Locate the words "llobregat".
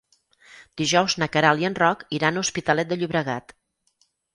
3.03-3.61